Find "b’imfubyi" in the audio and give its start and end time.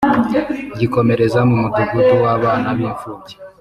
2.77-3.35